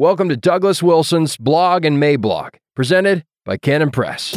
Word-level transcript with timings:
Welcome 0.00 0.30
to 0.30 0.36
Douglas 0.38 0.82
Wilson's 0.82 1.36
Blog 1.36 1.84
and 1.84 2.02
Mablog, 2.02 2.54
presented 2.74 3.22
by 3.44 3.58
Canon 3.58 3.90
Press. 3.90 4.34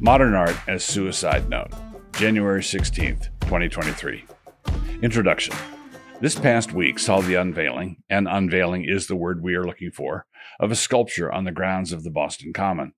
Modern 0.00 0.34
Art 0.34 0.56
as 0.66 0.82
Suicide 0.82 1.48
Note, 1.48 1.70
January 2.14 2.60
16th, 2.60 3.28
2023. 3.42 4.24
Introduction. 5.00 5.54
This 6.20 6.36
past 6.36 6.72
week 6.72 6.98
saw 6.98 7.20
the 7.20 7.36
unveiling, 7.36 7.98
and 8.10 8.26
unveiling 8.26 8.84
is 8.84 9.06
the 9.06 9.14
word 9.14 9.44
we 9.44 9.54
are 9.54 9.64
looking 9.64 9.92
for, 9.92 10.26
of 10.58 10.72
a 10.72 10.74
sculpture 10.74 11.30
on 11.30 11.44
the 11.44 11.52
grounds 11.52 11.92
of 11.92 12.02
the 12.02 12.10
Boston 12.10 12.52
Common. 12.52 12.94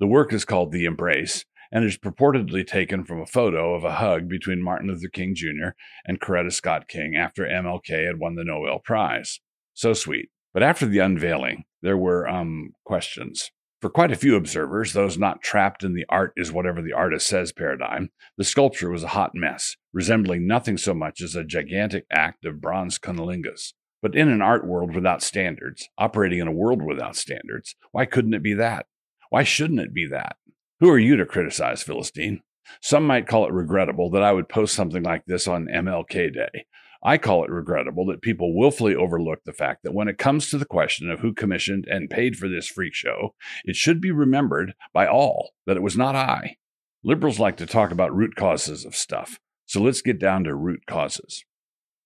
The 0.00 0.08
work 0.08 0.32
is 0.32 0.44
called 0.44 0.72
The 0.72 0.84
Embrace 0.84 1.44
and 1.70 1.84
is 1.84 1.98
purportedly 1.98 2.66
taken 2.66 3.04
from 3.04 3.20
a 3.20 3.26
photo 3.26 3.74
of 3.74 3.84
a 3.84 3.96
hug 3.96 4.28
between 4.28 4.62
Martin 4.62 4.88
Luther 4.88 5.08
King 5.08 5.34
Jr. 5.34 5.70
and 6.06 6.20
Coretta 6.20 6.52
Scott 6.52 6.88
King 6.88 7.16
after 7.16 7.44
MLK 7.44 8.06
had 8.06 8.18
won 8.18 8.34
the 8.34 8.44
Nobel 8.44 8.78
Prize. 8.78 9.40
So 9.74 9.92
sweet. 9.92 10.30
But 10.54 10.62
after 10.62 10.86
the 10.86 10.98
unveiling, 10.98 11.64
there 11.82 11.96
were 11.96 12.28
um, 12.28 12.70
questions. 12.84 13.50
For 13.80 13.90
quite 13.90 14.10
a 14.10 14.16
few 14.16 14.34
observers, 14.34 14.92
those 14.92 15.18
not 15.18 15.40
trapped 15.40 15.84
in 15.84 15.94
the 15.94 16.06
art 16.08 16.32
is 16.36 16.50
whatever 16.50 16.82
the 16.82 16.94
artist 16.94 17.28
says 17.28 17.52
paradigm, 17.52 18.10
the 18.36 18.42
sculpture 18.42 18.90
was 18.90 19.04
a 19.04 19.08
hot 19.08 19.32
mess, 19.34 19.76
resembling 19.92 20.48
nothing 20.48 20.76
so 20.76 20.94
much 20.94 21.20
as 21.20 21.36
a 21.36 21.44
gigantic 21.44 22.04
act 22.10 22.44
of 22.44 22.60
bronze 22.60 22.98
cunnilingus. 22.98 23.74
But 24.02 24.16
in 24.16 24.28
an 24.28 24.42
art 24.42 24.66
world 24.66 24.96
without 24.96 25.22
standards, 25.22 25.88
operating 25.96 26.40
in 26.40 26.48
a 26.48 26.52
world 26.52 26.82
without 26.82 27.14
standards, 27.14 27.76
why 27.92 28.04
couldn't 28.04 28.34
it 28.34 28.42
be 28.42 28.54
that? 28.54 28.86
Why 29.30 29.44
shouldn't 29.44 29.80
it 29.80 29.94
be 29.94 30.08
that? 30.08 30.36
Who 30.80 30.90
are 30.90 30.98
you 30.98 31.16
to 31.16 31.26
criticize, 31.26 31.82
Philistine? 31.82 32.42
Some 32.80 33.06
might 33.06 33.26
call 33.26 33.46
it 33.46 33.52
regrettable 33.52 34.10
that 34.10 34.22
I 34.22 34.32
would 34.32 34.48
post 34.48 34.74
something 34.74 35.02
like 35.02 35.24
this 35.26 35.48
on 35.48 35.66
MLK 35.66 36.32
Day, 36.32 36.66
I 37.02 37.16
call 37.16 37.44
it 37.44 37.50
regrettable 37.50 38.06
that 38.06 38.22
people 38.22 38.56
willfully 38.56 38.94
overlook 38.94 39.44
the 39.44 39.52
fact 39.52 39.84
that 39.84 39.94
when 39.94 40.08
it 40.08 40.18
comes 40.18 40.50
to 40.50 40.58
the 40.58 40.64
question 40.64 41.10
of 41.10 41.20
who 41.20 41.32
commissioned 41.32 41.86
and 41.88 42.10
paid 42.10 42.36
for 42.36 42.48
this 42.48 42.66
freak 42.66 42.94
show, 42.94 43.34
it 43.64 43.76
should 43.76 44.00
be 44.00 44.10
remembered 44.10 44.74
by 44.92 45.06
all 45.06 45.52
that 45.66 45.76
it 45.76 45.82
was 45.82 45.96
not 45.96 46.16
I. 46.16 46.56
Liberals 47.04 47.38
like 47.38 47.56
to 47.58 47.66
talk 47.66 47.92
about 47.92 48.14
root 48.14 48.34
causes 48.34 48.84
of 48.84 48.96
stuff, 48.96 49.38
so 49.64 49.80
let's 49.80 50.02
get 50.02 50.18
down 50.18 50.42
to 50.44 50.54
root 50.54 50.86
causes. 50.86 51.44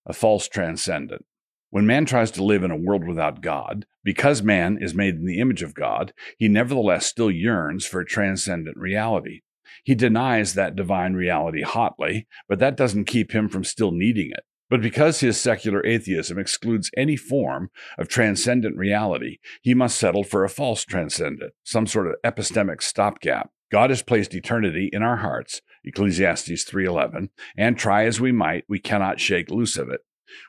A 0.05 0.13
false 0.13 0.47
transcendent. 0.47 1.25
When 1.73 1.87
man 1.87 2.05
tries 2.05 2.31
to 2.33 2.45
live 2.45 2.65
in 2.65 2.71
a 2.71 2.77
world 2.77 3.07
without 3.07 3.41
God, 3.41 3.87
because 4.05 4.43
man 4.43 4.77
is 4.79 4.95
made 4.95 5.15
in 5.15 5.25
the 5.25 5.41
image 5.41 5.63
of 5.63 5.73
God, 5.73 6.13
he 6.37 6.47
nevertheless 6.47 7.07
still 7.07 7.31
yearns 7.31 7.87
for 7.87 7.99
a 7.99 8.05
transcendent 8.05 8.77
reality. 8.77 9.41
He 9.83 9.95
denies 9.95 10.53
that 10.53 10.77
divine 10.77 11.15
reality 11.15 11.63
hotly, 11.63 12.27
but 12.47 12.59
that 12.59 12.77
doesn't 12.77 13.07
keep 13.07 13.33
him 13.33 13.49
from 13.49 13.65
still 13.65 13.91
needing 13.91 14.33
it. 14.33 14.45
But 14.69 14.83
because 14.83 15.21
his 15.21 15.41
secular 15.41 15.83
atheism 15.87 16.39
excludes 16.39 16.91
any 16.95 17.17
form 17.17 17.71
of 17.97 18.07
transcendent 18.07 18.77
reality, 18.77 19.39
he 19.63 19.73
must 19.73 19.97
settle 19.97 20.25
for 20.25 20.45
a 20.45 20.51
false 20.51 20.85
transcendent, 20.85 21.55
some 21.65 21.87
sort 21.87 22.07
of 22.07 22.17
epistemic 22.23 22.83
stopgap. 22.83 23.49
God 23.71 23.89
has 23.89 24.03
placed 24.03 24.35
eternity 24.35 24.91
in 24.93 25.03
our 25.03 25.17
hearts, 25.17 25.63
Ecclesiastes 25.85 26.65
3:11, 26.65 27.31
and 27.57 27.79
try 27.79 28.05
as 28.05 28.21
we 28.21 28.31
might, 28.31 28.65
we 28.69 28.79
cannot 28.79 29.21
shake 29.21 29.51
loose 29.51 29.79
of 29.79 29.89
it. 29.89 30.03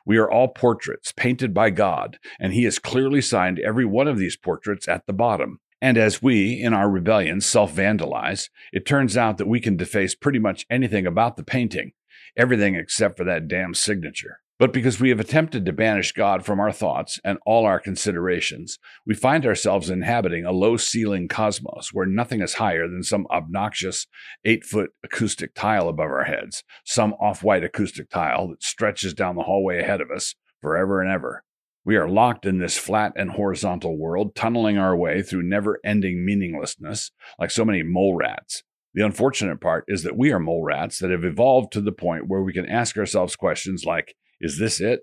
We 0.06 0.16
are 0.16 0.30
all 0.30 0.48
portraits 0.48 1.12
painted 1.12 1.52
by 1.52 1.70
God, 1.70 2.18
and 2.38 2.52
he 2.52 2.64
has 2.64 2.78
clearly 2.78 3.20
signed 3.20 3.58
every 3.58 3.84
one 3.84 4.08
of 4.08 4.18
these 4.18 4.36
portraits 4.36 4.88
at 4.88 5.06
the 5.06 5.12
bottom. 5.12 5.60
And 5.80 5.98
as 5.98 6.22
we, 6.22 6.62
in 6.62 6.72
our 6.72 6.88
rebellion, 6.88 7.40
self 7.40 7.74
vandalize, 7.74 8.48
it 8.72 8.86
turns 8.86 9.16
out 9.16 9.38
that 9.38 9.48
we 9.48 9.60
can 9.60 9.76
deface 9.76 10.14
pretty 10.14 10.38
much 10.38 10.66
anything 10.70 11.06
about 11.06 11.36
the 11.36 11.44
painting, 11.44 11.92
everything 12.36 12.74
except 12.74 13.18
for 13.18 13.24
that 13.24 13.48
damn 13.48 13.74
signature. 13.74 14.40
But 14.56 14.72
because 14.72 15.00
we 15.00 15.08
have 15.08 15.18
attempted 15.18 15.66
to 15.66 15.72
banish 15.72 16.12
God 16.12 16.44
from 16.44 16.60
our 16.60 16.70
thoughts 16.70 17.18
and 17.24 17.38
all 17.44 17.66
our 17.66 17.80
considerations, 17.80 18.78
we 19.04 19.14
find 19.14 19.44
ourselves 19.44 19.90
inhabiting 19.90 20.44
a 20.44 20.52
low 20.52 20.76
ceiling 20.76 21.26
cosmos 21.26 21.90
where 21.92 22.06
nothing 22.06 22.40
is 22.40 22.54
higher 22.54 22.86
than 22.86 23.02
some 23.02 23.26
obnoxious 23.32 24.06
eight 24.44 24.64
foot 24.64 24.90
acoustic 25.02 25.54
tile 25.54 25.88
above 25.88 26.06
our 26.06 26.24
heads, 26.24 26.62
some 26.84 27.14
off 27.14 27.42
white 27.42 27.64
acoustic 27.64 28.08
tile 28.10 28.46
that 28.48 28.62
stretches 28.62 29.12
down 29.12 29.34
the 29.34 29.42
hallway 29.42 29.80
ahead 29.80 30.00
of 30.00 30.12
us 30.12 30.36
forever 30.62 31.02
and 31.02 31.10
ever. 31.10 31.42
We 31.84 31.96
are 31.96 32.08
locked 32.08 32.46
in 32.46 32.58
this 32.58 32.78
flat 32.78 33.12
and 33.16 33.32
horizontal 33.32 33.98
world, 33.98 34.36
tunneling 34.36 34.78
our 34.78 34.96
way 34.96 35.20
through 35.20 35.42
never 35.42 35.80
ending 35.84 36.24
meaninglessness 36.24 37.10
like 37.40 37.50
so 37.50 37.64
many 37.64 37.82
mole 37.82 38.14
rats. 38.14 38.62
The 38.94 39.04
unfortunate 39.04 39.60
part 39.60 39.84
is 39.88 40.04
that 40.04 40.16
we 40.16 40.32
are 40.32 40.38
mole 40.38 40.62
rats 40.62 41.00
that 41.00 41.10
have 41.10 41.24
evolved 41.24 41.72
to 41.72 41.80
the 41.80 41.92
point 41.92 42.28
where 42.28 42.42
we 42.42 42.52
can 42.52 42.66
ask 42.66 42.96
ourselves 42.96 43.34
questions 43.34 43.84
like, 43.84 44.14
is 44.44 44.58
this 44.58 44.80
it? 44.80 45.00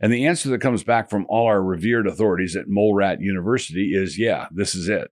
And 0.00 0.12
the 0.12 0.26
answer 0.26 0.48
that 0.50 0.60
comes 0.60 0.82
back 0.82 1.10
from 1.10 1.26
all 1.28 1.46
our 1.46 1.62
revered 1.62 2.06
authorities 2.06 2.56
at 2.56 2.68
Mole 2.68 2.94
Rat 2.94 3.20
University 3.20 3.92
is, 3.94 4.18
yeah, 4.18 4.46
this 4.50 4.74
is 4.74 4.88
it. 4.88 5.10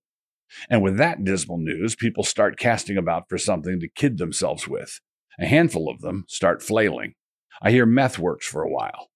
And 0.70 0.82
with 0.82 0.96
that 0.98 1.24
dismal 1.24 1.58
news, 1.58 1.94
people 1.94 2.24
start 2.24 2.58
casting 2.58 2.96
about 2.96 3.28
for 3.28 3.38
something 3.38 3.80
to 3.80 3.88
kid 3.88 4.18
themselves 4.18 4.68
with. 4.68 5.00
A 5.38 5.46
handful 5.46 5.90
of 5.90 6.00
them 6.00 6.24
start 6.28 6.62
flailing. 6.62 7.14
I 7.60 7.70
hear 7.70 7.86
meth 7.86 8.18
works 8.18 8.46
for 8.46 8.62
a 8.62 8.70
while. 8.70 9.10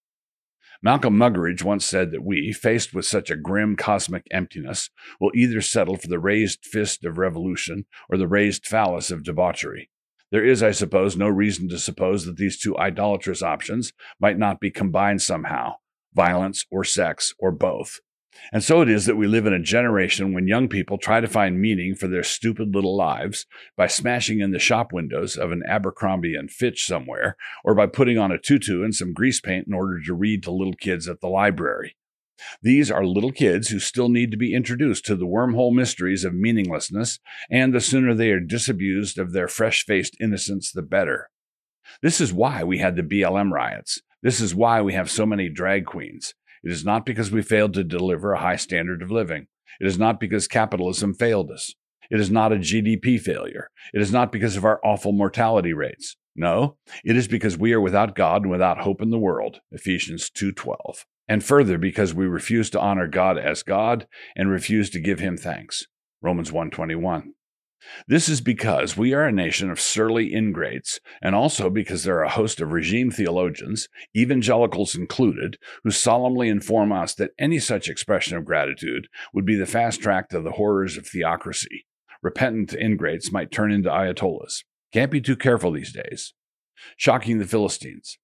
Malcolm 0.81 1.19
Muggeridge 1.19 1.65
once 1.65 1.85
said 1.85 2.13
that 2.13 2.25
we, 2.25 2.53
faced 2.53 2.95
with 2.95 3.05
such 3.05 3.31
a 3.31 3.37
grim 3.37 3.75
cosmic 3.75 4.25
emptiness, 4.31 4.91
will 5.21 5.33
either 5.35 5.61
settle 5.61 5.97
for 5.97 6.07
the 6.07 6.21
raised 6.21 6.65
fist 6.65 7.05
of 7.05 7.19
revolution 7.19 7.85
or 8.09 8.17
the 8.17 8.29
raised 8.29 8.65
phallus 8.65 9.11
of 9.11 9.25
debauchery. 9.25 9.91
There 10.31 10.45
is, 10.45 10.63
I 10.63 10.73
suppose, 10.73 11.17
no 11.17 11.29
reason 11.29 11.69
to 11.71 11.79
suppose 11.79 12.25
that 12.27 12.37
these 12.37 12.59
two 12.59 12.77
idolatrous 12.79 13.43
options 13.43 13.93
might 14.21 14.39
not 14.39 14.61
be 14.61 14.71
combined 14.71 15.23
somehow 15.23 15.77
violence 16.15 16.65
or 16.71 16.85
sex 16.85 17.35
or 17.39 17.53
both. 17.53 18.01
And 18.53 18.63
so 18.63 18.83
it 18.83 18.89
is 18.89 19.07
that 19.07 19.17
we 19.17 19.27
live 19.27 19.47
in 19.47 19.53
a 19.53 19.59
generation 19.59 20.33
when 20.33 20.47
young 20.47 20.69
people 20.69 20.99
try 20.99 21.21
to 21.21 21.27
find 21.27 21.61
meaning 21.61 21.95
for 21.95 22.09
their 22.09 22.23
stupid 22.23 22.75
little 22.75 22.97
lives 22.97 23.47
by 23.77 23.87
smashing 23.87 24.41
in 24.41 24.53
the 24.53 24.59
shop 24.59 24.93
windows 24.93 25.37
of 25.37 25.51
an 25.51 25.63
Abercrombie 25.67 26.35
and 26.35 26.51
Fitch 26.51 26.87
somewhere, 26.87 27.37
or 27.65 27.75
by 27.75 27.87
putting 27.87 28.19
on 28.19 28.31
a 28.31 28.39
tutu 28.39 28.85
and 28.85 28.95
some 28.95 29.13
grease 29.13 29.41
paint 29.41 29.67
in 29.67 29.75
order 29.75 30.01
to 30.05 30.15
read 30.15 30.43
to 30.43 30.51
little 30.51 30.75
kids 30.75 31.09
at 31.09 31.21
the 31.21 31.29
library. 31.29 31.97
These 32.63 32.91
are 32.91 33.05
little 33.05 33.33
kids 33.33 33.69
who 33.69 33.79
still 33.79 34.09
need 34.09 34.31
to 34.31 34.37
be 34.37 34.55
introduced 34.55 35.05
to 35.07 35.17
the 35.17 35.27
wormhole 35.27 35.73
mysteries 35.73 36.25
of 36.25 36.35
meaninglessness, 36.35 37.19
and 37.51 37.73
the 37.73 37.81
sooner 37.81 38.15
they 38.15 38.31
are 38.31 38.41
disabused 38.41 39.19
of 39.19 39.33
their 39.33 39.49
fresh 39.49 39.85
faced 39.85 40.17
innocence, 40.21 40.73
the 40.73 40.83
better. 40.83 41.31
This 42.03 42.21
is 42.21 42.33
why 42.33 42.65
we 42.65 42.79
had 42.79 42.97
the 42.97 43.03
BLM 43.03 43.51
riots. 43.51 44.01
This 44.23 44.41
is 44.41 44.55
why 44.55 44.83
we 44.83 44.95
have 44.95 45.11
so 45.11 45.25
many 45.25 45.49
drag 45.49 45.87
queens. 45.87 46.35
It 46.65 46.73
is 46.73 46.85
not 46.85 47.07
because 47.07 47.31
we 47.31 47.43
failed 47.43 47.75
to 47.75 47.85
deliver 47.85 48.33
a 48.33 48.41
high 48.41 48.57
standard 48.57 49.03
of 49.03 49.11
living. 49.11 49.47
It 49.81 49.87
is 49.87 49.99
not 49.99 50.19
because 50.19 50.49
capitalism 50.49 51.15
failed 51.15 51.51
us. 51.51 51.75
It 52.11 52.21
is 52.21 52.31
not 52.31 52.53
a 52.53 52.57
GDP 52.57 53.21
failure. 53.21 53.71
It 53.93 54.01
is 54.01 54.13
not 54.13 54.33
because 54.33 54.57
of 54.57 54.65
our 54.65 54.81
awful 54.85 55.13
mortality 55.13 55.73
rates. 55.73 56.17
No, 56.35 56.77
it 57.05 57.17
is 57.17 57.29
because 57.29 57.59
we 57.59 57.73
are 57.73 57.81
without 57.81 58.15
God 58.15 58.43
and 58.43 58.51
without 58.51 58.81
hope 58.81 59.03
in 59.03 59.11
the 59.11 59.19
world. 59.19 59.61
Ephesians 59.73 60.31
2:12. 60.31 61.05
And 61.29 61.45
further 61.45 61.79
because 61.79 62.15
we 62.15 62.27
refuse 62.27 62.71
to 62.71 62.81
honor 62.81 63.07
God 63.07 63.39
as 63.39 63.63
God 63.63 64.07
and 64.35 64.51
refuse 64.51 64.91
to 64.91 65.01
give 65.01 65.21
him 65.21 65.37
thanks. 65.37 65.87
Romans 66.23 66.51
1:21. 66.51 67.35
This 68.07 68.29
is 68.29 68.41
because 68.41 68.97
we 68.97 69.15
are 69.15 69.25
a 69.25 69.33
nation 69.33 69.71
of 69.71 69.81
surly 69.81 70.33
ingrates, 70.35 70.99
and 71.23 71.35
also 71.35 71.71
because 71.71 72.05
there 72.05 72.19
are 72.19 72.25
a 72.25 72.31
host 72.31 72.61
of 72.61 72.73
regime 72.73 73.11
theologians, 73.11 73.89
evangelicals 74.17 74.95
included, 74.95 75.59
who 75.85 75.91
solemnly 75.91 76.49
inform 76.49 76.93
us 76.93 77.15
that 77.15 77.31
any 77.39 77.59
such 77.59 77.89
expression 77.89 78.37
of 78.37 78.45
gratitude 78.45 79.09
would 79.33 79.45
be 79.45 79.55
the 79.55 79.67
fast 79.67 80.03
track 80.03 80.29
to 80.31 80.41
the 80.41 80.53
horrors 80.53 80.97
of 80.97 81.07
theocracy. 81.07 81.87
Repentant 82.23 82.75
ingrates 82.75 83.31
might 83.31 83.53
turn 83.53 83.71
into 83.71 83.91
ayatollahs. 83.91 84.65
Can't 84.93 85.13
be 85.13 85.21
too 85.21 85.37
careful 85.37 85.71
these 85.71 85.93
days. 85.93 86.35
Shocking 86.97 87.39
the 87.39 87.47
Philistines. 87.47 88.19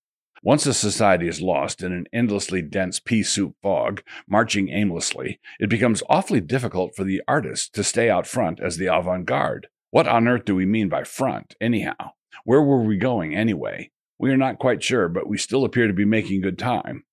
Once 0.46 0.66
a 0.66 0.74
society 0.74 1.26
is 1.26 1.40
lost 1.40 1.82
in 1.82 1.90
an 1.90 2.04
endlessly 2.12 2.60
dense 2.60 3.00
pea 3.00 3.22
soup 3.22 3.56
fog, 3.62 4.02
marching 4.28 4.68
aimlessly, 4.68 5.40
it 5.58 5.70
becomes 5.70 6.02
awfully 6.10 6.38
difficult 6.38 6.94
for 6.94 7.02
the 7.02 7.22
artist 7.26 7.74
to 7.74 7.82
stay 7.82 8.10
out 8.10 8.26
front 8.26 8.60
as 8.60 8.76
the 8.76 8.84
avant 8.84 9.24
garde. 9.24 9.68
What 9.90 10.06
on 10.06 10.28
earth 10.28 10.44
do 10.44 10.54
we 10.54 10.66
mean 10.66 10.90
by 10.90 11.04
front, 11.04 11.54
anyhow? 11.62 12.10
Where 12.44 12.60
were 12.60 12.82
we 12.82 12.98
going, 12.98 13.34
anyway? 13.34 13.90
We 14.18 14.30
are 14.32 14.36
not 14.36 14.58
quite 14.58 14.82
sure, 14.82 15.08
but 15.08 15.26
we 15.26 15.38
still 15.38 15.64
appear 15.64 15.86
to 15.86 15.94
be 15.94 16.04
making 16.04 16.42
good 16.42 16.58
time. 16.58 17.04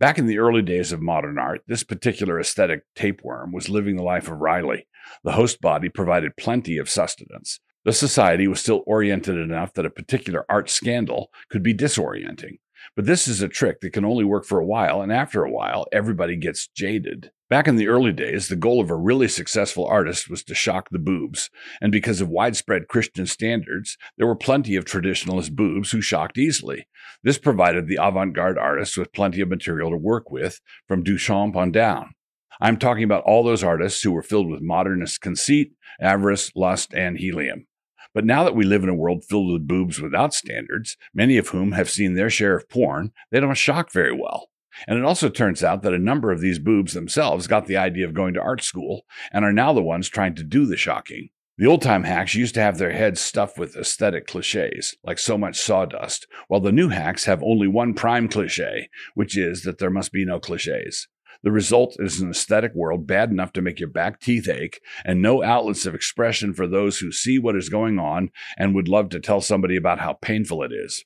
Back 0.00 0.18
in 0.18 0.26
the 0.26 0.38
early 0.38 0.62
days 0.62 0.90
of 0.90 1.00
modern 1.00 1.38
art, 1.38 1.60
this 1.68 1.84
particular 1.84 2.40
aesthetic 2.40 2.82
tapeworm 2.96 3.52
was 3.52 3.68
living 3.68 3.94
the 3.94 4.02
life 4.02 4.26
of 4.26 4.40
Riley. 4.40 4.88
The 5.22 5.32
host 5.32 5.60
body 5.60 5.88
provided 5.88 6.36
plenty 6.36 6.78
of 6.78 6.90
sustenance. 6.90 7.60
The 7.84 7.92
society 7.92 8.48
was 8.48 8.60
still 8.60 8.82
oriented 8.88 9.36
enough 9.36 9.72
that 9.74 9.86
a 9.86 9.90
particular 9.90 10.44
art 10.48 10.68
scandal 10.68 11.30
could 11.48 11.62
be 11.62 11.74
disorienting. 11.74 12.58
But 12.96 13.06
this 13.06 13.26
is 13.28 13.42
a 13.42 13.48
trick 13.48 13.80
that 13.80 13.92
can 13.92 14.04
only 14.04 14.24
work 14.24 14.44
for 14.44 14.58
a 14.58 14.66
while, 14.66 15.02
and 15.02 15.12
after 15.12 15.44
a 15.44 15.50
while, 15.50 15.86
everybody 15.92 16.36
gets 16.36 16.68
jaded. 16.68 17.30
Back 17.48 17.68
in 17.68 17.76
the 17.76 17.88
early 17.88 18.12
days, 18.12 18.48
the 18.48 18.56
goal 18.56 18.80
of 18.80 18.90
a 18.90 18.96
really 18.96 19.28
successful 19.28 19.86
artist 19.86 20.30
was 20.30 20.42
to 20.44 20.54
shock 20.54 20.88
the 20.90 20.98
boobs, 20.98 21.50
and 21.80 21.92
because 21.92 22.20
of 22.20 22.30
widespread 22.30 22.88
Christian 22.88 23.26
standards, 23.26 23.98
there 24.16 24.26
were 24.26 24.34
plenty 24.34 24.74
of 24.74 24.86
traditionalist 24.86 25.52
boobs 25.52 25.90
who 25.90 26.00
shocked 26.00 26.38
easily. 26.38 26.86
This 27.22 27.38
provided 27.38 27.88
the 27.88 27.98
avant 28.00 28.34
garde 28.34 28.56
artists 28.56 28.96
with 28.96 29.12
plenty 29.12 29.42
of 29.42 29.48
material 29.48 29.90
to 29.90 29.96
work 29.96 30.30
with, 30.30 30.60
from 30.88 31.04
Duchamp 31.04 31.54
on 31.54 31.72
down. 31.72 32.14
I'm 32.60 32.78
talking 32.78 33.04
about 33.04 33.24
all 33.24 33.42
those 33.42 33.64
artists 33.64 34.02
who 34.02 34.12
were 34.12 34.22
filled 34.22 34.50
with 34.50 34.62
modernist 34.62 35.20
conceit, 35.20 35.72
avarice, 36.00 36.52
lust, 36.54 36.94
and 36.94 37.18
helium. 37.18 37.66
But 38.14 38.24
now 38.24 38.44
that 38.44 38.54
we 38.54 38.64
live 38.64 38.82
in 38.82 38.88
a 38.88 38.94
world 38.94 39.24
filled 39.24 39.52
with 39.52 39.66
boobs 39.66 40.00
without 40.00 40.34
standards, 40.34 40.96
many 41.14 41.38
of 41.38 41.48
whom 41.48 41.72
have 41.72 41.88
seen 41.88 42.14
their 42.14 42.30
share 42.30 42.56
of 42.56 42.68
porn, 42.68 43.12
they 43.30 43.40
don't 43.40 43.54
shock 43.54 43.90
very 43.90 44.12
well. 44.12 44.50
And 44.86 44.98
it 44.98 45.04
also 45.04 45.28
turns 45.28 45.62
out 45.62 45.82
that 45.82 45.94
a 45.94 45.98
number 45.98 46.32
of 46.32 46.40
these 46.40 46.58
boobs 46.58 46.94
themselves 46.94 47.46
got 47.46 47.66
the 47.66 47.76
idea 47.76 48.06
of 48.06 48.14
going 48.14 48.34
to 48.34 48.40
art 48.40 48.62
school 48.62 49.02
and 49.32 49.44
are 49.44 49.52
now 49.52 49.72
the 49.72 49.82
ones 49.82 50.08
trying 50.08 50.34
to 50.36 50.44
do 50.44 50.66
the 50.66 50.76
shocking. 50.76 51.28
The 51.58 51.66
old 51.66 51.82
time 51.82 52.04
hacks 52.04 52.34
used 52.34 52.54
to 52.54 52.62
have 52.62 52.78
their 52.78 52.92
heads 52.92 53.20
stuffed 53.20 53.58
with 53.58 53.76
aesthetic 53.76 54.26
cliches, 54.26 54.96
like 55.04 55.18
so 55.18 55.36
much 55.36 55.58
sawdust, 55.58 56.26
while 56.48 56.60
the 56.60 56.72
new 56.72 56.88
hacks 56.88 57.26
have 57.26 57.42
only 57.42 57.68
one 57.68 57.92
prime 57.92 58.26
cliche, 58.26 58.88
which 59.14 59.36
is 59.36 59.62
that 59.62 59.78
there 59.78 59.90
must 59.90 60.12
be 60.12 60.24
no 60.24 60.40
cliches. 60.40 61.08
The 61.42 61.50
result 61.50 61.96
is 61.98 62.20
an 62.20 62.30
aesthetic 62.30 62.72
world 62.74 63.06
bad 63.06 63.30
enough 63.30 63.52
to 63.54 63.62
make 63.62 63.80
your 63.80 63.88
back 63.88 64.20
teeth 64.20 64.48
ache 64.48 64.80
and 65.04 65.20
no 65.20 65.42
outlets 65.42 65.86
of 65.86 65.94
expression 65.94 66.54
for 66.54 66.68
those 66.68 66.98
who 66.98 67.10
see 67.10 67.38
what 67.38 67.56
is 67.56 67.68
going 67.68 67.98
on 67.98 68.30
and 68.56 68.74
would 68.74 68.88
love 68.88 69.08
to 69.10 69.20
tell 69.20 69.40
somebody 69.40 69.76
about 69.76 69.98
how 69.98 70.12
painful 70.12 70.62
it 70.62 70.72
is. 70.72 71.04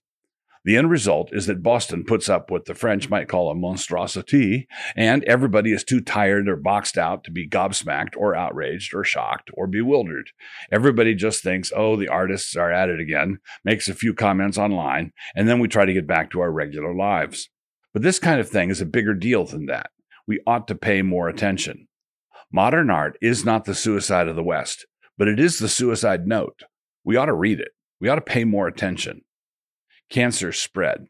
The 0.66 0.76
end 0.76 0.90
result 0.90 1.30
is 1.32 1.46
that 1.46 1.62
Boston 1.62 2.04
puts 2.04 2.28
up 2.28 2.50
what 2.50 2.64
the 2.64 2.74
French 2.74 3.08
might 3.08 3.28
call 3.28 3.50
a 3.50 3.54
monstrosity, 3.54 4.66
and 4.96 5.22
everybody 5.22 5.72
is 5.72 5.84
too 5.84 6.00
tired 6.00 6.48
or 6.48 6.56
boxed 6.56 6.98
out 6.98 7.22
to 7.24 7.30
be 7.30 7.48
gobsmacked 7.48 8.16
or 8.16 8.34
outraged 8.34 8.92
or 8.92 9.04
shocked 9.04 9.48
or 9.54 9.68
bewildered. 9.68 10.30
Everybody 10.72 11.14
just 11.14 11.42
thinks, 11.42 11.72
oh, 11.74 11.94
the 11.94 12.08
artists 12.08 12.56
are 12.56 12.72
at 12.72 12.88
it 12.88 12.98
again, 12.98 13.38
makes 13.64 13.88
a 13.88 13.94
few 13.94 14.12
comments 14.12 14.58
online, 14.58 15.12
and 15.36 15.48
then 15.48 15.60
we 15.60 15.68
try 15.68 15.84
to 15.84 15.94
get 15.94 16.08
back 16.08 16.32
to 16.32 16.40
our 16.40 16.50
regular 16.50 16.92
lives. 16.92 17.48
But 17.92 18.02
this 18.02 18.18
kind 18.18 18.40
of 18.40 18.50
thing 18.50 18.68
is 18.68 18.80
a 18.80 18.86
bigger 18.86 19.14
deal 19.14 19.44
than 19.44 19.66
that 19.66 19.90
we 20.26 20.40
ought 20.46 20.68
to 20.68 20.74
pay 20.74 21.02
more 21.02 21.28
attention. 21.28 21.88
Modern 22.52 22.90
art 22.90 23.18
is 23.20 23.44
not 23.44 23.64
the 23.64 23.74
suicide 23.74 24.28
of 24.28 24.36
the 24.36 24.42
West, 24.42 24.86
but 25.18 25.28
it 25.28 25.40
is 25.40 25.58
the 25.58 25.68
suicide 25.68 26.26
note. 26.26 26.62
We 27.04 27.16
ought 27.16 27.26
to 27.26 27.34
read 27.34 27.60
it. 27.60 27.72
We 28.00 28.08
ought 28.08 28.16
to 28.16 28.20
pay 28.20 28.44
more 28.44 28.66
attention. 28.66 29.22
Cancer 30.10 30.52
spread. 30.52 31.06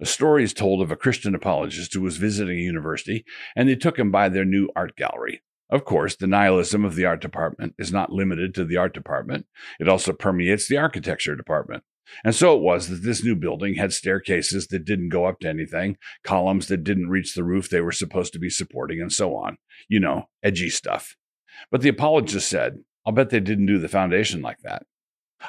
A 0.00 0.06
story 0.06 0.44
is 0.44 0.52
told 0.52 0.80
of 0.80 0.92
a 0.92 0.96
Christian 0.96 1.34
apologist 1.34 1.92
who 1.92 2.02
was 2.02 2.18
visiting 2.18 2.58
a 2.58 2.62
university, 2.62 3.24
and 3.56 3.68
they 3.68 3.74
took 3.74 3.98
him 3.98 4.12
by 4.12 4.28
their 4.28 4.44
new 4.44 4.68
art 4.76 4.94
gallery. 4.96 5.42
Of 5.70 5.84
course, 5.84 6.16
the 6.16 6.26
nihilism 6.26 6.84
of 6.84 6.94
the 6.94 7.04
art 7.04 7.20
department 7.20 7.74
is 7.78 7.92
not 7.92 8.12
limited 8.12 8.54
to 8.54 8.64
the 8.64 8.76
art 8.76 8.94
department, 8.94 9.46
it 9.80 9.88
also 9.88 10.12
permeates 10.12 10.68
the 10.68 10.78
architecture 10.78 11.34
department. 11.34 11.82
And 12.24 12.34
so 12.34 12.56
it 12.56 12.62
was 12.62 12.88
that 12.88 13.02
this 13.02 13.22
new 13.22 13.36
building 13.36 13.74
had 13.74 13.92
staircases 13.92 14.66
that 14.68 14.84
didn't 14.84 15.10
go 15.10 15.26
up 15.26 15.40
to 15.40 15.48
anything, 15.48 15.96
columns 16.24 16.68
that 16.68 16.84
didn't 16.84 17.10
reach 17.10 17.34
the 17.34 17.44
roof 17.44 17.68
they 17.68 17.80
were 17.80 17.92
supposed 17.92 18.32
to 18.32 18.38
be 18.38 18.50
supporting, 18.50 19.00
and 19.00 19.12
so 19.12 19.36
on. 19.36 19.56
You 19.88 20.00
know, 20.00 20.24
edgy 20.42 20.70
stuff. 20.70 21.16
But 21.70 21.82
the 21.82 21.88
apologist 21.88 22.48
said, 22.48 22.78
I'll 23.06 23.12
bet 23.12 23.30
they 23.30 23.40
didn't 23.40 23.66
do 23.66 23.78
the 23.78 23.88
foundation 23.88 24.42
like 24.42 24.58
that. 24.64 24.82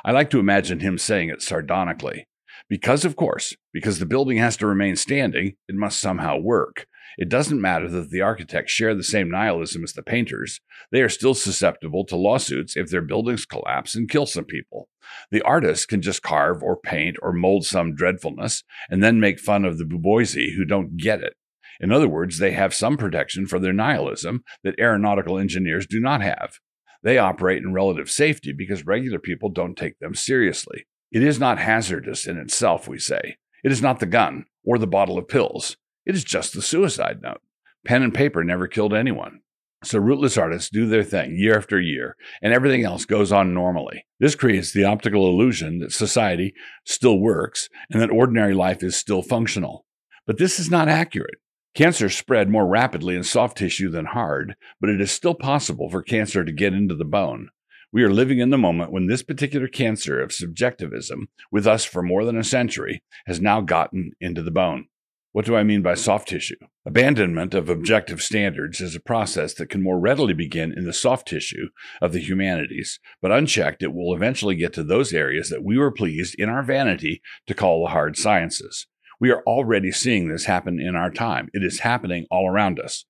I 0.04 0.12
like 0.12 0.30
to 0.32 0.40
imagine 0.40 0.80
him 0.80 0.98
saying 0.98 1.30
it 1.30 1.42
sardonically. 1.42 2.28
Because, 2.68 3.06
of 3.06 3.16
course, 3.16 3.56
because 3.74 4.00
the 4.00 4.06
building 4.06 4.38
has 4.38 4.58
to 4.58 4.68
remain 4.68 4.96
standing, 4.96 5.56
it 5.68 5.76
must 5.76 6.00
somehow 6.00 6.38
work. 6.38 6.88
It 7.18 7.30
doesn't 7.30 7.62
matter 7.62 7.90
that 7.90 8.10
the 8.10 8.22
architects 8.22 8.72
share 8.72 8.96
the 8.96 9.04
same 9.04 9.30
nihilism 9.30 9.84
as 9.84 9.94
the 9.94 10.04
painters. 10.04 10.62
They 10.92 11.02
are 11.02 11.10
still 11.10 11.34
susceptible 11.34 12.06
to 12.06 12.16
lawsuits 12.16 12.78
if 12.78 12.90
their 12.90 13.02
buildings 13.02 13.46
collapse 13.46 13.96
and 13.96 14.10
kill 14.10 14.26
some 14.26 14.46
people. 14.46 14.90
The 15.32 15.42
artists 15.42 15.86
can 15.86 16.02
just 16.02 16.22
carve 16.22 16.62
or 16.62 16.78
paint 16.78 17.18
or 17.22 17.34
mold 17.34 17.66
some 17.66 17.96
dreadfulness 17.96 18.64
and 18.90 19.04
then 19.04 19.20
make 19.20 19.40
fun 19.40 19.66
of 19.66 19.78
the 19.78 19.86
bourgeoisie 19.86 20.56
who 20.56 20.66
don't 20.66 20.98
get 20.98 21.22
it. 21.22 21.34
In 21.80 21.92
other 21.92 22.10
words, 22.10 22.38
they 22.38 22.52
have 22.52 22.74
some 22.74 22.98
protection 22.98 23.48
for 23.48 23.60
their 23.60 23.74
nihilism 23.74 24.44
that 24.64 24.78
aeronautical 24.80 25.38
engineers 25.38 25.88
do 25.88 26.00
not 26.00 26.22
have. 26.22 26.60
They 27.04 27.18
operate 27.18 27.64
in 27.64 27.74
relative 27.74 28.12
safety 28.12 28.52
because 28.52 28.86
regular 28.86 29.20
people 29.20 29.50
don't 29.50 29.78
take 29.78 29.98
them 30.00 30.14
seriously. 30.14 30.86
It 31.12 31.24
is 31.24 31.40
not 31.40 31.58
hazardous 31.58 32.28
in 32.28 32.38
itself, 32.38 32.88
we 32.88 33.00
say. 33.00 33.38
It 33.64 33.72
is 33.72 33.82
not 33.82 34.00
the 34.00 34.06
gun 34.06 34.46
or 34.66 34.78
the 34.78 34.88
bottle 34.88 35.18
of 35.18 35.28
pills. 35.28 35.78
It 36.10 36.16
is 36.16 36.24
just 36.24 36.56
the 36.56 36.64
suicide 36.64 37.22
note. 37.22 37.40
Pen 37.86 38.02
and 38.02 38.12
paper 38.12 38.44
never 38.44 38.68
killed 38.68 38.96
anyone. 38.96 39.42
So 39.84 40.00
rootless 40.00 40.40
artists 40.40 40.68
do 40.68 40.88
their 40.88 41.04
thing 41.04 41.36
year 41.38 41.56
after 41.56 41.80
year, 41.80 42.16
and 42.42 42.52
everything 42.52 42.84
else 42.84 43.06
goes 43.06 43.32
on 43.32 43.54
normally. 43.54 44.08
This 44.20 44.34
creates 44.34 44.74
the 44.74 44.86
optical 44.86 45.28
illusion 45.28 45.78
that 45.78 45.92
society 45.92 46.56
still 46.84 47.20
works 47.20 47.70
and 47.92 48.02
that 48.02 48.10
ordinary 48.10 48.56
life 48.56 48.82
is 48.82 48.96
still 48.96 49.22
functional. 49.22 49.86
But 50.26 50.40
this 50.40 50.60
is 50.60 50.72
not 50.72 50.88
accurate. 50.88 51.36
Cancer 51.76 52.10
spread 52.10 52.50
more 52.50 52.66
rapidly 52.66 53.16
in 53.16 53.22
soft 53.22 53.60
tissue 53.60 53.92
than 53.92 54.06
hard, 54.06 54.56
but 54.82 54.90
it 54.90 55.00
is 55.00 55.12
still 55.12 55.36
possible 55.36 55.92
for 55.92 56.02
cancer 56.02 56.44
to 56.44 56.52
get 56.52 56.74
into 56.74 56.96
the 56.96 57.06
bone. 57.06 57.50
We 57.94 58.02
are 58.02 58.12
living 58.12 58.40
in 58.40 58.50
the 58.50 58.58
moment 58.58 58.92
when 58.92 59.06
this 59.06 59.22
particular 59.22 59.68
cancer 59.68 60.20
of 60.20 60.34
subjectivism, 60.34 61.28
with 61.52 61.68
us 61.68 61.86
for 61.86 62.02
more 62.02 62.26
than 62.26 62.36
a 62.36 62.44
century, 62.44 63.04
has 63.28 63.40
now 63.40 63.62
gotten 63.62 64.14
into 64.20 64.42
the 64.42 64.50
bone. 64.50 64.88
What 65.32 65.46
do 65.46 65.56
I 65.56 65.62
mean 65.62 65.84
by 65.84 65.94
soft 65.94 66.30
tissue? 66.30 66.56
Abandonment 66.88 67.54
of 67.54 67.70
objective 67.70 68.20
standards 68.20 68.82
is 68.82 68.96
a 68.96 69.00
process 69.00 69.54
that 69.54 69.70
can 69.70 69.84
more 69.84 70.00
readily 70.00 70.34
begin 70.34 70.74
in 70.76 70.86
the 70.86 70.94
soft 70.94 71.28
tissue 71.28 71.68
of 72.02 72.14
the 72.14 72.20
humanities, 72.20 73.00
but 73.22 73.32
unchecked, 73.32 73.84
it 73.84 73.94
will 73.94 74.16
eventually 74.16 74.56
get 74.56 74.74
to 74.74 74.84
those 74.84 75.14
areas 75.14 75.50
that 75.50 75.64
we 75.64 75.78
were 75.78 75.92
pleased 75.92 76.34
in 76.40 76.50
our 76.50 76.64
vanity 76.64 77.22
to 77.46 77.54
call 77.54 77.84
the 77.84 77.92
hard 77.92 78.18
sciences. 78.18 78.88
We 79.20 79.30
are 79.30 79.44
already 79.44 79.92
seeing 79.92 80.30
this 80.30 80.46
happen 80.46 80.80
in 80.80 80.96
our 80.96 81.12
time. 81.12 81.50
It 81.54 81.64
is 81.64 81.82
happening 81.82 82.26
all 82.32 82.50
around 82.50 82.80
us. 82.80 83.06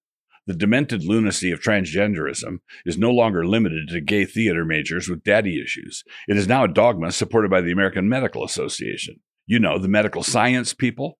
The 0.45 0.55
demented 0.55 1.05
lunacy 1.05 1.51
of 1.51 1.61
transgenderism 1.61 2.57
is 2.83 2.97
no 2.97 3.11
longer 3.11 3.45
limited 3.45 3.87
to 3.89 4.01
gay 4.01 4.25
theater 4.25 4.65
majors 4.65 5.07
with 5.07 5.23
daddy 5.23 5.61
issues. 5.61 6.03
It 6.27 6.35
is 6.35 6.47
now 6.47 6.63
a 6.63 6.67
dogma 6.67 7.11
supported 7.11 7.51
by 7.51 7.61
the 7.61 7.71
American 7.71 8.09
Medical 8.09 8.43
Association. 8.43 9.21
You 9.45 9.59
know, 9.59 9.77
the 9.77 9.87
medical 9.87 10.23
science 10.23 10.73
people. 10.73 11.18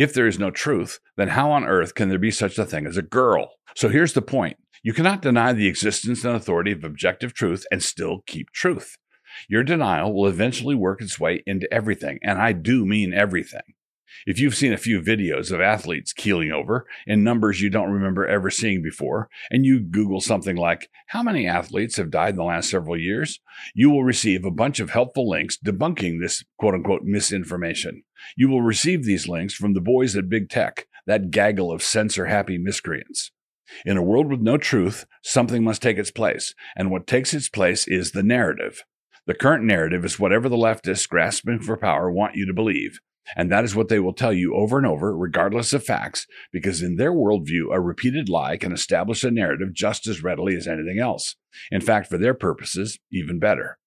If 0.00 0.14
there 0.14 0.26
is 0.26 0.38
no 0.38 0.50
truth, 0.50 0.98
then 1.18 1.28
how 1.28 1.50
on 1.50 1.66
earth 1.66 1.94
can 1.94 2.08
there 2.08 2.18
be 2.18 2.30
such 2.30 2.56
a 2.58 2.64
thing 2.64 2.86
as 2.86 2.96
a 2.96 3.02
girl? 3.02 3.50
So 3.76 3.90
here's 3.90 4.14
the 4.14 4.22
point 4.22 4.56
you 4.82 4.94
cannot 4.94 5.20
deny 5.20 5.52
the 5.52 5.68
existence 5.68 6.24
and 6.24 6.34
authority 6.34 6.72
of 6.72 6.84
objective 6.84 7.34
truth 7.34 7.66
and 7.70 7.82
still 7.82 8.22
keep 8.26 8.50
truth. 8.50 8.96
Your 9.46 9.62
denial 9.62 10.14
will 10.14 10.26
eventually 10.26 10.74
work 10.74 11.02
its 11.02 11.20
way 11.20 11.42
into 11.46 11.70
everything, 11.70 12.18
and 12.22 12.38
I 12.38 12.52
do 12.52 12.86
mean 12.86 13.12
everything. 13.12 13.74
If 14.26 14.38
you've 14.38 14.54
seen 14.54 14.72
a 14.72 14.78
few 14.78 15.00
videos 15.00 15.50
of 15.50 15.60
athletes 15.60 16.12
keeling 16.12 16.52
over 16.52 16.86
in 17.06 17.24
numbers 17.24 17.60
you 17.60 17.70
don't 17.70 17.90
remember 17.90 18.26
ever 18.26 18.50
seeing 18.50 18.82
before, 18.82 19.28
and 19.50 19.64
you 19.64 19.80
Google 19.80 20.20
something 20.20 20.56
like, 20.56 20.88
How 21.08 21.22
many 21.22 21.46
athletes 21.46 21.96
have 21.96 22.10
died 22.10 22.30
in 22.30 22.36
the 22.36 22.44
last 22.44 22.70
several 22.70 22.98
years? 22.98 23.40
you 23.74 23.90
will 23.90 24.04
receive 24.04 24.44
a 24.44 24.50
bunch 24.50 24.80
of 24.80 24.90
helpful 24.90 25.28
links 25.28 25.58
debunking 25.64 26.20
this 26.20 26.44
quote 26.58 26.74
unquote 26.74 27.02
misinformation. 27.02 28.02
You 28.36 28.48
will 28.48 28.62
receive 28.62 29.04
these 29.04 29.28
links 29.28 29.54
from 29.54 29.74
the 29.74 29.80
boys 29.80 30.16
at 30.16 30.28
Big 30.28 30.48
Tech, 30.48 30.86
that 31.06 31.30
gaggle 31.30 31.72
of 31.72 31.82
censor 31.82 32.26
happy 32.26 32.58
miscreants. 32.58 33.30
In 33.84 33.96
a 33.96 34.02
world 34.02 34.28
with 34.28 34.40
no 34.40 34.56
truth, 34.56 35.06
something 35.22 35.62
must 35.62 35.82
take 35.82 35.96
its 35.96 36.10
place, 36.10 36.54
and 36.76 36.90
what 36.90 37.06
takes 37.06 37.32
its 37.32 37.48
place 37.48 37.86
is 37.86 38.12
the 38.12 38.22
narrative. 38.22 38.82
The 39.26 39.34
current 39.34 39.64
narrative 39.64 40.04
is 40.04 40.18
whatever 40.18 40.48
the 40.48 40.56
leftists 40.56 41.08
grasping 41.08 41.60
for 41.60 41.76
power 41.76 42.10
want 42.10 42.34
you 42.34 42.46
to 42.46 42.54
believe. 42.54 43.00
And 43.36 43.50
that 43.50 43.64
is 43.64 43.76
what 43.76 43.88
they 43.88 44.00
will 44.00 44.12
tell 44.12 44.32
you 44.32 44.54
over 44.54 44.78
and 44.78 44.86
over, 44.86 45.16
regardless 45.16 45.72
of 45.72 45.84
facts, 45.84 46.26
because 46.52 46.82
in 46.82 46.96
their 46.96 47.12
worldview, 47.12 47.72
a 47.72 47.80
repeated 47.80 48.28
lie 48.28 48.56
can 48.56 48.72
establish 48.72 49.22
a 49.22 49.30
narrative 49.30 49.72
just 49.72 50.06
as 50.06 50.22
readily 50.22 50.56
as 50.56 50.66
anything 50.66 50.98
else. 50.98 51.36
In 51.70 51.80
fact, 51.80 52.08
for 52.08 52.18
their 52.18 52.34
purposes, 52.34 52.98
even 53.12 53.38
better. 53.38 53.78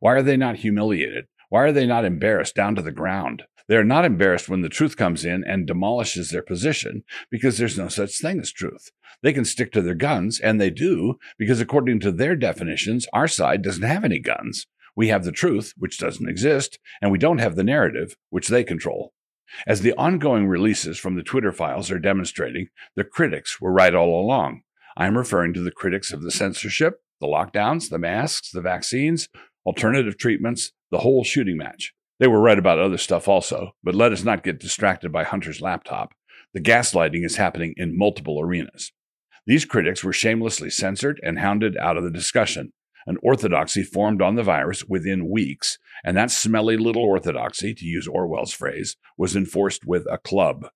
Why 0.00 0.14
are 0.14 0.22
they 0.22 0.36
not 0.36 0.56
humiliated? 0.56 1.26
Why 1.48 1.62
are 1.62 1.72
they 1.72 1.86
not 1.86 2.04
embarrassed 2.04 2.54
down 2.54 2.74
to 2.74 2.82
the 2.82 2.92
ground? 2.92 3.44
They 3.68 3.76
are 3.76 3.84
not 3.84 4.04
embarrassed 4.04 4.48
when 4.48 4.62
the 4.62 4.68
truth 4.68 4.96
comes 4.96 5.24
in 5.24 5.42
and 5.44 5.66
demolishes 5.66 6.30
their 6.30 6.42
position 6.42 7.02
because 7.30 7.58
there's 7.58 7.78
no 7.78 7.88
such 7.88 8.20
thing 8.20 8.40
as 8.40 8.52
truth. 8.52 8.90
They 9.22 9.32
can 9.32 9.44
stick 9.44 9.72
to 9.72 9.82
their 9.82 9.94
guns, 9.94 10.38
and 10.38 10.60
they 10.60 10.70
do, 10.70 11.18
because 11.38 11.60
according 11.60 12.00
to 12.00 12.12
their 12.12 12.36
definitions, 12.36 13.06
our 13.12 13.26
side 13.26 13.62
doesn't 13.62 13.82
have 13.82 14.04
any 14.04 14.20
guns. 14.20 14.66
We 14.96 15.08
have 15.08 15.24
the 15.24 15.32
truth, 15.32 15.74
which 15.76 15.98
doesn't 15.98 16.28
exist, 16.28 16.78
and 17.02 17.12
we 17.12 17.18
don't 17.18 17.38
have 17.38 17.54
the 17.54 17.62
narrative, 17.62 18.16
which 18.30 18.48
they 18.48 18.64
control. 18.64 19.12
As 19.66 19.82
the 19.82 19.94
ongoing 19.94 20.48
releases 20.48 20.98
from 20.98 21.14
the 21.14 21.22
Twitter 21.22 21.52
files 21.52 21.90
are 21.90 21.98
demonstrating, 21.98 22.68
the 22.96 23.04
critics 23.04 23.60
were 23.60 23.72
right 23.72 23.94
all 23.94 24.20
along. 24.20 24.62
I'm 24.96 25.16
referring 25.18 25.52
to 25.54 25.60
the 25.60 25.70
critics 25.70 26.12
of 26.12 26.22
the 26.22 26.30
censorship, 26.30 27.00
the 27.20 27.26
lockdowns, 27.26 27.90
the 27.90 27.98
masks, 27.98 28.50
the 28.50 28.62
vaccines, 28.62 29.28
alternative 29.66 30.16
treatments, 30.16 30.72
the 30.90 30.98
whole 30.98 31.22
shooting 31.22 31.58
match. 31.58 31.92
They 32.18 32.26
were 32.26 32.40
right 32.40 32.58
about 32.58 32.78
other 32.78 32.96
stuff 32.96 33.28
also, 33.28 33.72
but 33.84 33.94
let 33.94 34.12
us 34.12 34.24
not 34.24 34.42
get 34.42 34.58
distracted 34.58 35.12
by 35.12 35.24
Hunter's 35.24 35.60
laptop. 35.60 36.12
The 36.54 36.60
gaslighting 36.60 37.24
is 37.24 37.36
happening 37.36 37.74
in 37.76 37.98
multiple 37.98 38.40
arenas. 38.40 38.92
These 39.46 39.66
critics 39.66 40.02
were 40.02 40.14
shamelessly 40.14 40.70
censored 40.70 41.20
and 41.22 41.38
hounded 41.38 41.76
out 41.76 41.98
of 41.98 42.04
the 42.04 42.10
discussion. 42.10 42.72
An 43.06 43.18
orthodoxy 43.22 43.82
formed 43.82 44.20
on 44.20 44.34
the 44.34 44.42
virus 44.42 44.84
within 44.84 45.30
weeks, 45.30 45.78
and 46.04 46.16
that 46.16 46.30
smelly 46.30 46.76
little 46.76 47.04
orthodoxy, 47.04 47.74
to 47.74 47.84
use 47.84 48.08
Orwell's 48.08 48.52
phrase, 48.52 48.96
was 49.16 49.36
enforced 49.36 49.86
with 49.86 50.06
a 50.10 50.18
club. 50.18 50.66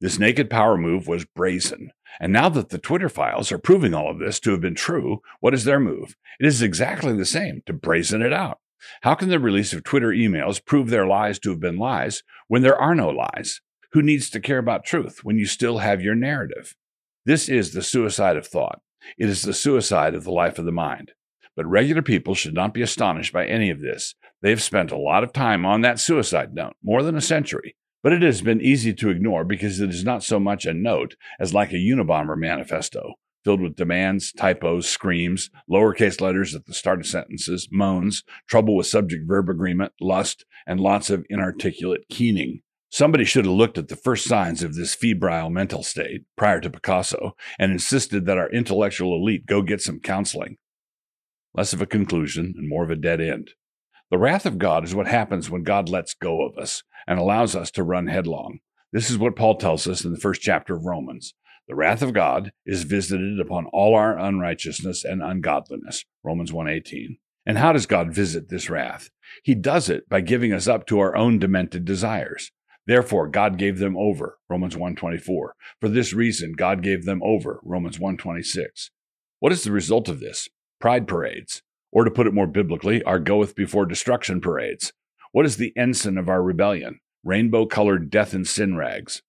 This 0.00 0.18
naked 0.18 0.50
power 0.50 0.76
move 0.76 1.06
was 1.06 1.24
brazen. 1.24 1.92
And 2.20 2.32
now 2.32 2.48
that 2.50 2.68
the 2.68 2.78
Twitter 2.78 3.08
files 3.08 3.50
are 3.52 3.58
proving 3.58 3.94
all 3.94 4.10
of 4.10 4.18
this 4.18 4.38
to 4.40 4.50
have 4.50 4.60
been 4.60 4.74
true, 4.74 5.22
what 5.40 5.54
is 5.54 5.64
their 5.64 5.80
move? 5.80 6.16
It 6.38 6.46
is 6.46 6.62
exactly 6.62 7.16
the 7.16 7.24
same 7.24 7.62
to 7.66 7.72
brazen 7.72 8.22
it 8.22 8.32
out. 8.32 8.58
How 9.02 9.14
can 9.14 9.28
the 9.28 9.38
release 9.38 9.72
of 9.72 9.82
Twitter 9.82 10.08
emails 10.08 10.64
prove 10.64 10.90
their 10.90 11.06
lies 11.06 11.38
to 11.40 11.50
have 11.50 11.60
been 11.60 11.78
lies 11.78 12.22
when 12.48 12.62
there 12.62 12.78
are 12.78 12.94
no 12.94 13.08
lies? 13.08 13.60
Who 13.92 14.02
needs 14.02 14.28
to 14.30 14.40
care 14.40 14.58
about 14.58 14.84
truth 14.84 15.20
when 15.22 15.38
you 15.38 15.46
still 15.46 15.78
have 15.78 16.02
your 16.02 16.14
narrative? 16.14 16.76
This 17.24 17.48
is 17.48 17.72
the 17.72 17.82
suicide 17.82 18.36
of 18.36 18.46
thought. 18.46 18.80
It 19.16 19.28
is 19.28 19.42
the 19.42 19.54
suicide 19.54 20.14
of 20.14 20.24
the 20.24 20.30
life 20.30 20.58
of 20.58 20.64
the 20.64 20.72
mind. 20.72 21.12
But 21.58 21.66
regular 21.66 22.02
people 22.02 22.36
should 22.36 22.54
not 22.54 22.72
be 22.72 22.82
astonished 22.82 23.32
by 23.32 23.44
any 23.44 23.68
of 23.68 23.80
this. 23.80 24.14
They've 24.42 24.62
spent 24.62 24.92
a 24.92 24.96
lot 24.96 25.24
of 25.24 25.32
time 25.32 25.66
on 25.66 25.80
that 25.80 25.98
suicide 25.98 26.54
note, 26.54 26.74
more 26.84 27.02
than 27.02 27.16
a 27.16 27.20
century. 27.20 27.74
But 28.00 28.12
it 28.12 28.22
has 28.22 28.42
been 28.42 28.60
easy 28.60 28.94
to 28.94 29.10
ignore 29.10 29.44
because 29.44 29.80
it 29.80 29.90
is 29.90 30.04
not 30.04 30.22
so 30.22 30.38
much 30.38 30.66
a 30.66 30.72
note 30.72 31.16
as 31.40 31.52
like 31.52 31.72
a 31.72 31.74
Unabomber 31.74 32.38
manifesto, 32.38 33.14
filled 33.42 33.60
with 33.60 33.74
demands, 33.74 34.32
typos, 34.32 34.88
screams, 34.88 35.50
lowercase 35.68 36.20
letters 36.20 36.54
at 36.54 36.66
the 36.66 36.74
start 36.74 37.00
of 37.00 37.08
sentences, 37.08 37.66
moans, 37.72 38.22
trouble 38.46 38.76
with 38.76 38.86
subject 38.86 39.26
verb 39.26 39.48
agreement, 39.48 39.92
lust, 40.00 40.46
and 40.64 40.78
lots 40.78 41.10
of 41.10 41.26
inarticulate 41.28 42.08
keening. 42.08 42.60
Somebody 42.88 43.24
should 43.24 43.46
have 43.46 43.54
looked 43.54 43.78
at 43.78 43.88
the 43.88 43.96
first 43.96 44.28
signs 44.28 44.62
of 44.62 44.76
this 44.76 44.94
febrile 44.94 45.50
mental 45.50 45.82
state 45.82 46.22
prior 46.36 46.60
to 46.60 46.70
Picasso 46.70 47.34
and 47.58 47.72
insisted 47.72 48.26
that 48.26 48.38
our 48.38 48.48
intellectual 48.48 49.16
elite 49.16 49.44
go 49.44 49.60
get 49.62 49.82
some 49.82 49.98
counseling. 49.98 50.56
Less 51.54 51.72
of 51.72 51.80
a 51.80 51.86
conclusion 51.86 52.54
and 52.56 52.68
more 52.68 52.84
of 52.84 52.90
a 52.90 52.96
dead 52.96 53.20
end. 53.20 53.50
The 54.10 54.18
wrath 54.18 54.46
of 54.46 54.58
God 54.58 54.84
is 54.84 54.94
what 54.94 55.06
happens 55.06 55.50
when 55.50 55.62
God 55.62 55.88
lets 55.88 56.14
go 56.14 56.42
of 56.42 56.56
us 56.56 56.82
and 57.06 57.18
allows 57.18 57.54
us 57.54 57.70
to 57.72 57.82
run 57.82 58.06
headlong. 58.06 58.60
This 58.92 59.10
is 59.10 59.18
what 59.18 59.36
Paul 59.36 59.56
tells 59.56 59.86
us 59.86 60.04
in 60.04 60.12
the 60.12 60.20
first 60.20 60.40
chapter 60.40 60.74
of 60.74 60.84
Romans. 60.84 61.34
The 61.68 61.74
wrath 61.74 62.00
of 62.00 62.14
God 62.14 62.52
is 62.64 62.84
visited 62.84 63.38
upon 63.38 63.66
all 63.66 63.94
our 63.94 64.18
unrighteousness 64.18 65.04
and 65.04 65.22
ungodliness. 65.22 66.06
Romans 66.24 66.50
1:18. 66.50 67.18
And 67.44 67.58
how 67.58 67.72
does 67.72 67.84
God 67.84 68.14
visit 68.14 68.48
this 68.48 68.70
wrath? 68.70 69.10
He 69.42 69.54
does 69.54 69.90
it 69.90 70.08
by 70.08 70.22
giving 70.22 70.54
us 70.54 70.66
up 70.66 70.86
to 70.86 70.98
our 71.00 71.14
own 71.14 71.38
demented 71.38 71.84
desires. 71.84 72.50
Therefore 72.86 73.28
God 73.28 73.58
gave 73.58 73.78
them 73.78 73.98
over. 73.98 74.38
Romans 74.48 74.76
1:24. 74.76 75.54
For 75.78 75.88
this 75.90 76.14
reason 76.14 76.52
God 76.52 76.82
gave 76.82 77.04
them 77.04 77.22
over. 77.22 77.60
Romans 77.62 77.98
1:26. 77.98 78.90
What 79.38 79.52
is 79.52 79.64
the 79.64 79.72
result 79.72 80.08
of 80.08 80.20
this? 80.20 80.48
Pride 80.80 81.08
parades, 81.08 81.62
or 81.90 82.04
to 82.04 82.10
put 82.10 82.26
it 82.26 82.34
more 82.34 82.46
biblically, 82.46 83.02
our 83.02 83.18
goeth 83.18 83.54
before 83.54 83.84
destruction 83.84 84.40
parades. 84.40 84.92
What 85.32 85.44
is 85.44 85.56
the 85.56 85.72
ensign 85.76 86.18
of 86.18 86.28
our 86.28 86.42
rebellion? 86.42 87.00
Rainbow 87.24 87.66
colored 87.66 88.10
death 88.10 88.32
and 88.32 88.46
sin 88.46 88.76
rags. 88.76 89.22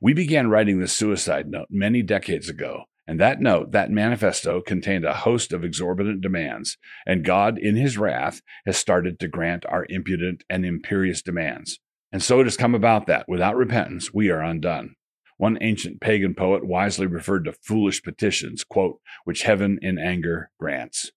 We 0.00 0.14
began 0.14 0.48
writing 0.48 0.78
this 0.78 0.92
suicide 0.92 1.48
note 1.48 1.66
many 1.68 2.02
decades 2.02 2.48
ago, 2.48 2.84
and 3.06 3.20
that 3.20 3.40
note, 3.40 3.72
that 3.72 3.90
manifesto, 3.90 4.62
contained 4.62 5.04
a 5.04 5.12
host 5.12 5.52
of 5.52 5.64
exorbitant 5.64 6.20
demands, 6.20 6.78
and 7.06 7.24
God, 7.24 7.58
in 7.58 7.76
his 7.76 7.98
wrath, 7.98 8.40
has 8.64 8.76
started 8.76 9.18
to 9.18 9.28
grant 9.28 9.66
our 9.66 9.86
impudent 9.88 10.44
and 10.48 10.64
imperious 10.64 11.20
demands. 11.22 11.80
And 12.12 12.22
so 12.22 12.40
it 12.40 12.44
has 12.44 12.56
come 12.56 12.74
about 12.74 13.06
that, 13.08 13.26
without 13.28 13.56
repentance, 13.56 14.14
we 14.14 14.30
are 14.30 14.40
undone. 14.40 14.94
One 15.36 15.58
ancient 15.60 16.00
pagan 16.00 16.34
poet 16.34 16.64
wisely 16.64 17.06
referred 17.06 17.44
to 17.44 17.52
foolish 17.52 18.02
petitions, 18.02 18.64
quote, 18.64 19.00
which 19.24 19.42
heaven 19.42 19.78
in 19.82 19.98
anger 19.98 20.50
grants. 20.58 21.10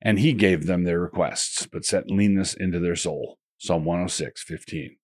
And 0.00 0.18
he 0.18 0.32
gave 0.32 0.66
them 0.66 0.84
their 0.84 1.00
requests, 1.00 1.66
but 1.66 1.84
set 1.84 2.10
leanness 2.10 2.54
into 2.54 2.78
their 2.78 2.96
soul. 2.96 3.38
Psalm 3.58 3.84
106, 3.84 4.42
15. 4.42 4.96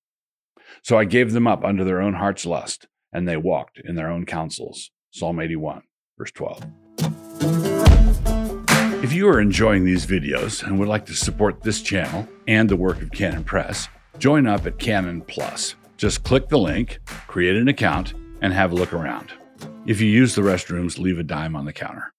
So 0.82 0.98
I 0.98 1.04
gave 1.04 1.32
them 1.32 1.46
up 1.46 1.64
unto 1.64 1.84
their 1.84 2.00
own 2.00 2.14
heart's 2.14 2.44
lust, 2.44 2.88
and 3.12 3.28
they 3.28 3.36
walked 3.36 3.80
in 3.84 3.94
their 3.94 4.10
own 4.10 4.26
counsels. 4.26 4.90
Psalm 5.10 5.40
81, 5.40 5.82
verse 6.18 6.32
12. 6.32 6.64
If 9.02 9.12
you 9.12 9.28
are 9.28 9.40
enjoying 9.40 9.84
these 9.84 10.06
videos 10.06 10.62
and 10.62 10.78
would 10.78 10.88
like 10.88 11.06
to 11.06 11.14
support 11.14 11.62
this 11.62 11.80
channel 11.80 12.28
and 12.46 12.68
the 12.68 12.76
work 12.76 13.00
of 13.00 13.12
Canon 13.12 13.44
Press, 13.44 13.88
join 14.18 14.46
up 14.46 14.66
at 14.66 14.78
Canon 14.78 15.22
Plus. 15.22 15.76
Just 15.98 16.22
click 16.22 16.48
the 16.48 16.58
link, 16.58 17.00
create 17.26 17.56
an 17.56 17.66
account, 17.66 18.14
and 18.40 18.52
have 18.52 18.70
a 18.70 18.74
look 18.76 18.92
around. 18.92 19.32
If 19.84 20.00
you 20.00 20.06
use 20.06 20.36
the 20.36 20.42
restrooms, 20.42 20.96
leave 20.96 21.18
a 21.18 21.24
dime 21.24 21.56
on 21.56 21.64
the 21.64 21.72
counter. 21.72 22.12